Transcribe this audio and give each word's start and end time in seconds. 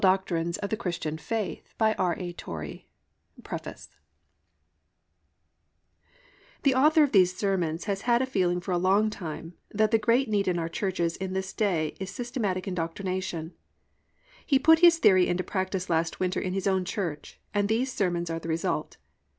Torrey_ 0.01 0.25
Printed 0.79 1.05
in 1.05 1.15
the 1.17 1.19
United 1.21 1.21
States 1.21 1.61
of 1.77 1.97
America 2.39 2.81
PREFACE 3.43 3.89
The 6.63 6.73
author 6.73 7.03
of 7.03 7.11
these 7.11 7.37
sermons 7.37 7.83
has 7.83 8.01
had 8.01 8.19
a 8.23 8.25
feeling 8.25 8.59
for 8.61 8.71
a 8.71 8.79
long 8.79 9.11
time 9.11 9.53
that 9.69 9.91
the 9.91 9.99
great 9.99 10.27
need 10.27 10.47
in 10.47 10.57
our 10.57 10.69
churches 10.69 11.17
in 11.17 11.33
this 11.33 11.53
day 11.53 11.95
is 11.99 12.09
systematic 12.09 12.67
indoctrination. 12.67 13.53
He 14.43 14.57
put 14.57 14.79
his 14.79 14.97
theory 14.97 15.27
into 15.27 15.43
practice 15.43 15.87
last 15.87 16.19
winter 16.19 16.39
in 16.41 16.53
his 16.53 16.65
own 16.65 16.83
church, 16.83 17.39
and 17.53 17.69
these 17.69 17.93
sermons 17.93 18.31
are 18.31 18.39
the 18.39 18.49
result. 18.49 18.97